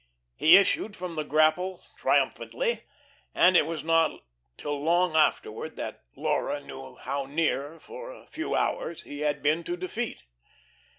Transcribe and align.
He 0.35 0.57
issued 0.57 0.95
from 0.95 1.15
the 1.15 1.23
grapple 1.23 1.83
triumphantly, 1.95 2.85
and 3.35 3.55
it 3.55 3.67
was 3.67 3.83
not 3.83 4.23
till 4.57 4.81
long 4.81 5.15
afterward 5.15 5.75
that 5.75 6.01
Laura 6.15 6.59
knew 6.59 6.95
how 6.95 7.25
near, 7.27 7.79
for 7.79 8.11
a 8.11 8.25
few 8.25 8.55
hours, 8.55 9.03
he 9.03 9.19
had 9.19 9.43
been 9.43 9.63
to 9.65 9.77
defeat. 9.77 10.23